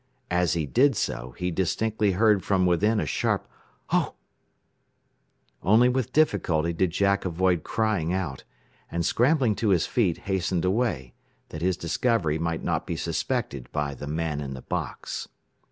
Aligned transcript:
As 0.31 0.53
he 0.53 0.65
did 0.65 0.95
so, 0.95 1.35
he 1.37 1.51
distinctly 1.51 2.13
heard 2.13 2.43
from 2.43 2.65
within 2.65 2.99
a 2.99 3.05
sharp 3.05 3.47
"Oh!" 3.91 4.15
Only 5.61 5.89
with 5.89 6.11
difficulty 6.11 6.73
did 6.73 6.89
Jack 6.89 7.23
avoid 7.23 7.61
crying 7.63 8.11
out, 8.11 8.43
and 8.91 9.05
scrambling 9.05 9.53
to 9.57 9.69
his 9.69 9.85
feet, 9.85 10.17
hastened 10.25 10.65
away, 10.65 11.13
that 11.49 11.61
his 11.61 11.77
discovery 11.77 12.39
might 12.39 12.63
not 12.63 12.87
be 12.87 12.95
suspected 12.95 13.71
by 13.71 13.93
the 13.93 14.07
man 14.07 14.41
in 14.41 14.55
the 14.55 14.63
box. 14.63 15.27